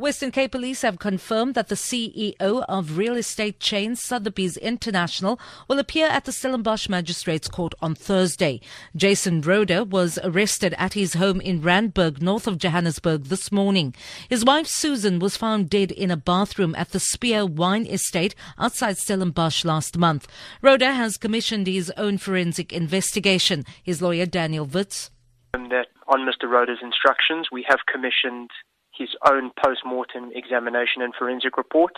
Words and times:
Western 0.00 0.30
Cape 0.30 0.52
Police 0.52 0.80
have 0.80 0.98
confirmed 0.98 1.54
that 1.54 1.68
the 1.68 1.74
CEO 1.74 2.64
of 2.66 2.96
real 2.96 3.16
estate 3.16 3.60
chain 3.60 3.94
Sotheby's 3.94 4.56
International 4.56 5.38
will 5.68 5.78
appear 5.78 6.06
at 6.06 6.24
the 6.24 6.32
Stellenbosch 6.32 6.88
Magistrates 6.88 7.48
Court 7.48 7.74
on 7.82 7.94
Thursday. 7.94 8.62
Jason 8.96 9.42
Rohde 9.42 9.86
was 9.86 10.18
arrested 10.24 10.74
at 10.78 10.94
his 10.94 11.14
home 11.14 11.38
in 11.42 11.60
Randburg, 11.60 12.22
north 12.22 12.46
of 12.46 12.56
Johannesburg, 12.56 13.24
this 13.24 13.52
morning. 13.52 13.94
His 14.26 14.42
wife 14.42 14.66
Susan 14.66 15.18
was 15.18 15.36
found 15.36 15.68
dead 15.68 15.92
in 15.92 16.10
a 16.10 16.16
bathroom 16.16 16.74
at 16.78 16.92
the 16.92 17.00
Spier 17.00 17.44
Wine 17.44 17.84
Estate 17.84 18.34
outside 18.58 18.96
Stellenbosch 18.96 19.66
last 19.66 19.98
month. 19.98 20.26
Rohde 20.62 20.94
has 20.94 21.18
commissioned 21.18 21.66
his 21.66 21.92
own 21.98 22.16
forensic 22.16 22.72
investigation. 22.72 23.66
His 23.82 24.00
lawyer 24.00 24.24
Daniel 24.24 24.66
Witz. 24.66 25.10
Um, 25.52 25.68
that 25.68 25.88
on 26.08 26.20
Mr. 26.20 26.48
Rohde's 26.48 26.82
instructions, 26.82 27.48
we 27.52 27.66
have 27.68 27.80
commissioned 27.86 28.48
his 28.96 29.10
own 29.26 29.50
post-mortem 29.62 30.30
examination 30.34 31.02
and 31.02 31.14
forensic 31.14 31.56
report 31.56 31.92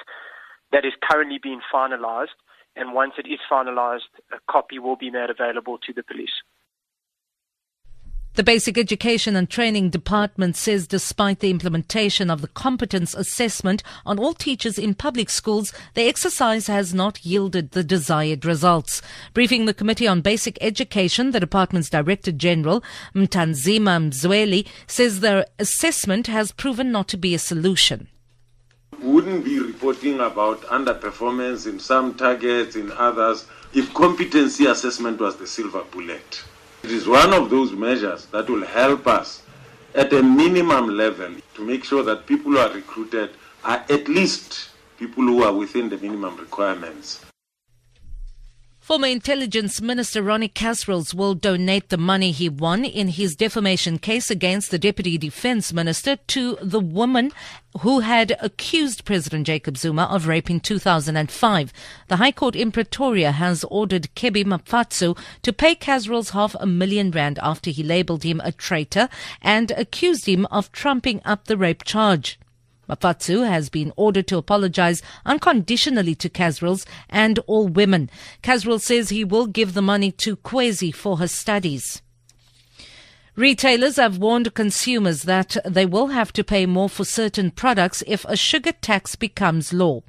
that 0.73 0.84
is 0.84 0.92
currently 1.02 1.38
being 1.42 1.60
finalized. 1.73 2.37
And 2.74 2.95
once 2.95 3.14
it 3.19 3.27
is 3.27 3.38
finalized, 3.50 4.09
a 4.33 4.38
copy 4.50 4.78
will 4.78 4.97
be 4.97 5.10
made 5.10 5.28
available 5.30 5.78
to 5.78 5.92
the 5.92 6.02
police. 6.02 6.33
The 8.34 8.42
Basic 8.42 8.78
Education 8.78 9.36
and 9.36 9.50
Training 9.50 9.91
Department 9.91 10.56
says 10.56 10.86
despite 10.86 11.41
the 11.41 11.50
implementation 11.50 12.30
of 12.30 12.41
the 12.41 12.48
competence 12.48 13.12
assessment 13.12 13.82
on 14.06 14.18
all 14.18 14.32
teachers 14.32 14.78
in 14.78 14.95
public 14.95 15.28
schools, 15.28 15.70
the 15.92 16.08
exercise 16.08 16.66
has 16.66 16.95
not 16.95 17.27
yielded 17.27 17.72
the 17.72 17.84
desired 17.84 18.46
results. 18.46 19.02
Briefing 19.34 19.66
the 19.66 19.74
Committee 19.74 20.08
on 20.08 20.22
Basic 20.22 20.56
Education, 20.62 21.32
the 21.32 21.41
department's 21.41 21.91
Director 21.91 22.32
General, 22.32 22.82
Mathanzima 23.14 24.00
Mweli, 24.00 24.66
says 24.86 25.20
the 25.20 25.47
assessment 25.58 26.27
has 26.27 26.53
proven 26.53 26.91
not 26.91 27.08
to 27.08 27.19
be 27.19 27.34
a 27.34 27.38
solution. 27.38 28.08
We 28.98 29.12
wouldn't 29.12 29.44
be 29.44 29.58
reporting 29.58 30.20
about 30.20 30.62
underperformance 30.62 31.66
in 31.66 31.78
some 31.78 32.14
targets, 32.14 32.77
in 32.77 32.92
others, 32.92 33.44
if 33.75 33.92
competency 33.92 34.64
assessment 34.64 35.20
was 35.20 35.36
the 35.36 35.47
silver 35.47 35.84
bullet. 35.91 36.44
It 36.83 36.91
is 36.91 37.06
one 37.06 37.33
of 37.33 37.48
those 37.48 37.72
measures 37.72 38.27
that 38.27 38.50
will 38.50 38.64
help 38.64 39.06
us 39.06 39.42
at 39.94 40.12
a 40.12 40.22
minimum 40.22 40.88
level 40.97 41.30
to 41.55 41.64
make 41.64 41.84
sure 41.84 42.02
that 42.02 42.27
people 42.27 42.52
who 42.52 42.58
are 42.58 42.70
recruited 42.70 43.30
are 43.64 43.84
at 43.88 44.08
least 44.08 44.70
people 44.98 45.22
who 45.22 45.44
are 45.44 45.53
within 45.53 45.88
the 45.88 45.97
minimum 45.98 46.36
requirements. 46.36 47.25
Former 48.92 49.06
Intelligence 49.06 49.80
Minister 49.80 50.22
Ronnie 50.22 50.50
Kasrils 50.50 51.14
will 51.14 51.34
donate 51.34 51.88
the 51.88 51.96
money 51.96 52.30
he 52.30 52.50
won 52.50 52.84
in 52.84 53.08
his 53.08 53.34
defamation 53.34 53.98
case 53.98 54.30
against 54.30 54.70
the 54.70 54.78
Deputy 54.78 55.16
Defence 55.16 55.72
Minister 55.72 56.16
to 56.16 56.58
the 56.60 56.78
woman 56.78 57.32
who 57.80 58.00
had 58.00 58.36
accused 58.38 59.06
President 59.06 59.46
Jacob 59.46 59.78
Zuma 59.78 60.02
of 60.10 60.26
rape 60.26 60.50
in 60.50 60.60
2005. 60.60 61.72
The 62.08 62.16
High 62.16 62.32
Court 62.32 62.54
in 62.54 62.70
Pretoria 62.70 63.32
has 63.32 63.64
ordered 63.64 64.14
Kebby 64.14 64.44
Maphatsoe 64.44 65.16
to 65.40 65.52
pay 65.54 65.74
Kasrils 65.74 66.32
half 66.32 66.54
a 66.60 66.66
million 66.66 67.12
rand 67.12 67.38
after 67.42 67.70
he 67.70 67.82
labelled 67.82 68.24
him 68.24 68.42
a 68.44 68.52
traitor 68.52 69.08
and 69.40 69.70
accused 69.70 70.26
him 70.26 70.44
of 70.50 70.70
trumping 70.70 71.22
up 71.24 71.46
the 71.46 71.56
rape 71.56 71.82
charge. 71.84 72.38
Maphatsoe 72.92 73.48
has 73.48 73.70
been 73.70 73.90
ordered 73.96 74.26
to 74.26 74.36
apologize 74.36 75.00
unconditionally 75.24 76.14
to 76.16 76.28
Kasrils 76.28 76.84
and 77.08 77.38
all 77.46 77.66
women. 77.66 78.10
Kasrils 78.42 78.82
says 78.82 79.08
he 79.08 79.24
will 79.24 79.46
give 79.46 79.72
the 79.72 79.80
money 79.80 80.12
to 80.12 80.36
Kwezi 80.36 80.94
for 80.94 81.16
her 81.16 81.28
studies. 81.28 82.02
Retailers 83.34 83.96
have 83.96 84.18
warned 84.18 84.52
consumers 84.52 85.22
that 85.22 85.56
they 85.64 85.86
will 85.86 86.08
have 86.08 86.34
to 86.34 86.44
pay 86.44 86.66
more 86.66 86.90
for 86.90 87.04
certain 87.04 87.50
products 87.50 88.04
if 88.06 88.26
a 88.26 88.36
sugar 88.36 88.72
tax 88.72 89.16
becomes 89.16 89.72
law. 89.72 90.02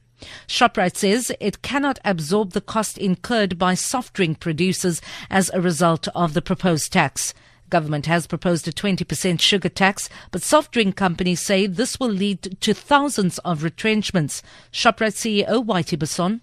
Shoprite 0.45 0.97
says 0.97 1.31
it 1.39 1.61
cannot 1.61 1.99
absorb 2.03 2.51
the 2.51 2.61
cost 2.61 2.97
incurred 2.97 3.57
by 3.57 3.75
soft 3.75 4.13
drink 4.13 4.41
producers 4.41 5.01
as 5.29 5.49
a 5.53 5.61
result 5.61 6.09
of 6.09 6.33
the 6.33 6.41
proposed 6.41 6.91
tax. 6.91 7.33
Government 7.69 8.05
has 8.05 8.27
proposed 8.27 8.67
a 8.67 8.71
20% 8.71 9.41
sugar 9.41 9.69
tax, 9.69 10.09
but 10.31 10.41
soft 10.41 10.71
drink 10.71 10.95
companies 10.95 11.41
say 11.41 11.67
this 11.67 11.99
will 11.99 12.09
lead 12.09 12.59
to 12.61 12.73
thousands 12.73 13.39
of 13.39 13.63
retrenchments. 13.63 14.43
Shoprite 14.71 15.13
CEO 15.13 15.65
Whitey 15.65 15.97
Basson. 15.97 16.41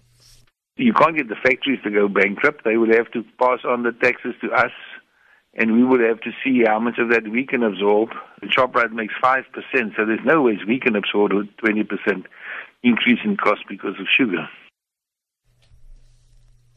You 0.77 0.93
can't 0.93 1.15
get 1.15 1.29
the 1.29 1.35
factories 1.35 1.79
to 1.83 1.91
go 1.91 2.07
bankrupt. 2.07 2.63
They 2.63 2.77
will 2.77 2.93
have 2.93 3.11
to 3.11 3.23
pass 3.39 3.59
on 3.65 3.83
the 3.83 3.91
taxes 3.91 4.33
to 4.41 4.51
us, 4.51 4.71
and 5.53 5.73
we 5.73 5.83
will 5.83 5.99
have 5.99 6.21
to 6.21 6.31
see 6.43 6.63
how 6.65 6.79
much 6.79 6.97
of 6.97 7.09
that 7.09 7.27
we 7.27 7.45
can 7.45 7.63
absorb. 7.63 8.09
Shoprite 8.45 8.91
makes 8.91 9.13
5%, 9.23 9.43
so 9.95 10.05
there's 10.05 10.25
no 10.25 10.41
ways 10.41 10.59
we 10.67 10.79
can 10.79 10.95
absorb 10.95 11.33
a 11.33 11.43
20% 11.63 12.25
increase 12.83 13.19
in 13.23 13.37
cost 13.37 13.61
because 13.69 13.99
of 13.99 14.07
sugar. 14.07 14.49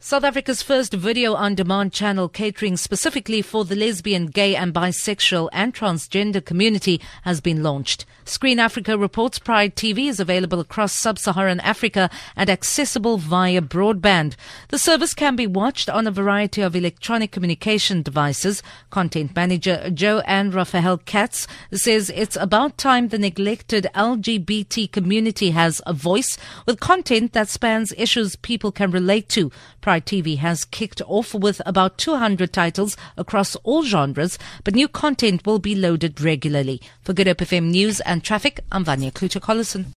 South 0.05 0.23
Africa's 0.23 0.61
first 0.61 0.93
video 0.93 1.33
on 1.33 1.55
demand 1.55 1.91
channel 1.91 2.29
catering 2.29 2.77
specifically 2.77 3.41
for 3.41 3.65
the 3.65 3.75
lesbian, 3.75 4.27
gay 4.27 4.55
and 4.55 4.71
bisexual 4.71 5.49
and 5.51 5.73
transgender 5.73 6.45
community 6.45 7.01
has 7.23 7.41
been 7.41 7.63
launched. 7.63 8.05
Screen 8.23 8.59
Africa 8.59 8.99
reports 8.99 9.39
Pride 9.39 9.75
TV 9.75 10.07
is 10.07 10.19
available 10.19 10.59
across 10.59 10.93
sub-Saharan 10.93 11.59
Africa 11.61 12.11
and 12.35 12.51
accessible 12.51 13.17
via 13.17 13.61
broadband. 13.61 14.35
The 14.69 14.77
service 14.77 15.15
can 15.15 15.35
be 15.35 15.47
watched 15.47 15.89
on 15.89 16.05
a 16.05 16.11
variety 16.11 16.61
of 16.61 16.75
electronic 16.75 17.31
communication 17.31 18.03
devices. 18.03 18.61
Content 18.91 19.35
manager 19.35 19.89
Joanne 19.89 20.51
Raphael 20.51 20.99
Katz 20.99 21.47
says 21.73 22.11
it's 22.13 22.35
about 22.35 22.77
time 22.77 23.07
the 23.07 23.17
neglected 23.17 23.87
LGBT 23.95 24.91
community 24.91 25.49
has 25.49 25.81
a 25.87 25.93
voice 25.93 26.37
with 26.67 26.79
content 26.79 27.33
that 27.33 27.49
spans 27.49 27.91
issues 27.97 28.35
people 28.35 28.71
can 28.71 28.91
relate 28.91 29.29
to. 29.29 29.51
Pride 29.81 29.94
TV 29.99 30.37
has 30.37 30.65
kicked 30.65 31.01
off 31.07 31.33
with 31.33 31.61
about 31.65 31.97
200 31.97 32.51
titles 32.51 32.97
across 33.17 33.55
all 33.57 33.83
genres, 33.83 34.37
but 34.63 34.75
new 34.75 34.87
content 34.87 35.45
will 35.45 35.59
be 35.59 35.75
loaded 35.75 36.21
regularly. 36.21 36.81
For 37.01 37.13
Good 37.13 37.27
Hope 37.27 37.37
FM 37.37 37.71
News 37.71 37.99
and 38.01 38.23
Traffic, 38.23 38.59
I'm 38.71 38.83
Vanya 38.83 39.11
Kluter-Collison. 39.11 39.93